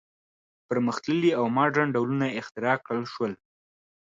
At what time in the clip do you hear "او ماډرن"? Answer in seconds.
1.39-1.87